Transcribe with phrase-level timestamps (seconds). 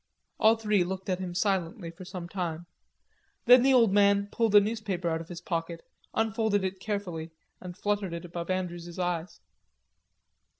[0.39, 2.65] All three looked at him silently for some time.
[3.45, 5.83] Then the old man pulled a newspaper out of his pocket,
[6.15, 7.29] unfolded it carefully,
[7.61, 9.41] and fluttered it above Andrews's eyes.